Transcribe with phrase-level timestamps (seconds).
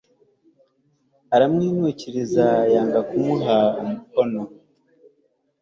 [1.35, 4.41] aramwinukiriza yanga kumuha umukono